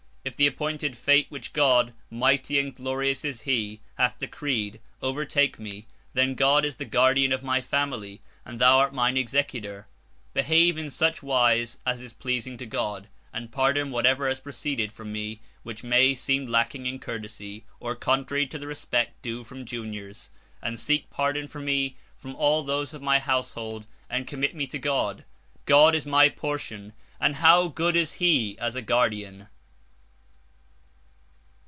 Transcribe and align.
If 0.23 0.35
the 0.35 0.45
appointed 0.45 0.95
fate 0.95 1.25
which 1.29 1.51
God 1.51 1.95
(mighty 2.11 2.59
and 2.59 2.75
glorious 2.75 3.25
is 3.25 3.41
He) 3.41 3.81
hath 3.97 4.19
decreed 4.19 4.79
overtake 5.01 5.57
me, 5.57 5.87
then 6.13 6.35
God 6.35 6.63
is 6.63 6.75
the 6.75 6.85
guardian 6.85 7.31
of 7.31 7.41
my 7.41 7.59
family, 7.59 8.21
and 8.45 8.59
thou 8.61 8.77
art 8.77 8.93
mine 8.93 9.17
executor: 9.17 9.87
behave 10.35 10.77
in 10.77 10.91
such 10.91 11.23
wise 11.23 11.79
as 11.87 12.01
is 12.01 12.13
pleasing 12.13 12.55
to 12.59 12.67
God, 12.67 13.07
and 13.33 13.51
pardon 13.51 13.89
whatever 13.89 14.27
has 14.27 14.39
proceeded 14.39 14.91
from 14.91 15.11
me 15.11 15.41
which 15.63 15.83
may 15.83 16.13
seem 16.13 16.45
lacking 16.45 16.85
in 16.85 16.99
courtesy, 16.99 17.65
or 17.79 17.95
contrary 17.95 18.45
to 18.45 18.59
the 18.59 18.67
respect 18.67 19.19
due 19.23 19.43
from 19.43 19.65
juniors: 19.65 20.29
and 20.61 20.79
seek 20.79 21.09
pardon 21.09 21.47
for 21.47 21.59
me 21.59 21.95
from 22.15 22.35
all 22.35 22.61
those 22.61 22.93
of 22.93 23.01
my 23.01 23.17
household, 23.17 23.87
and 24.07 24.27
commit 24.27 24.53
me 24.55 24.67
to 24.67 24.77
God. 24.77 25.25
God 25.65 25.95
is 25.95 26.05
my 26.05 26.29
portion, 26.29 26.93
and 27.19 27.37
how 27.37 27.69
good 27.69 27.95
is 27.95 28.13
He 28.13 28.55
as 28.59 28.75
a 28.75 28.83
guardian!' 28.83 29.47